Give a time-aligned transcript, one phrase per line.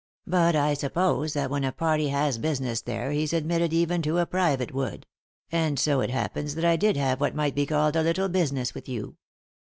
[0.25, 4.25] But I suppose that when a party has business there he's admitted even to a
[4.25, 5.05] private wood;
[5.51, 8.73] and it so happens that I did have what might be called a little business
[8.73, 9.17] with you."